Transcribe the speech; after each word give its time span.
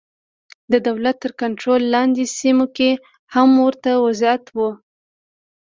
د 0.71 0.73
دولت 0.87 1.15
تر 1.23 1.31
کنټرول 1.41 1.81
لاندې 1.93 2.23
سیمو 2.39 2.65
کې 2.77 2.89
هم 3.33 3.49
ورته 3.65 3.91
وضعیت 4.05 4.43
و. 4.55 4.57